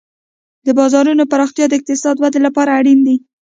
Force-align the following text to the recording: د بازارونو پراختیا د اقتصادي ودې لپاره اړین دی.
د 0.65 0.67
بازارونو 0.79 1.23
پراختیا 1.31 1.65
د 1.67 1.73
اقتصادي 1.79 2.19
ودې 2.21 2.39
لپاره 2.47 2.71
اړین 2.79 2.99
دی. 3.07 3.17